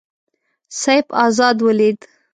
سیف 0.81 1.07
آزاد 1.25 1.57
ولید. 1.65 1.99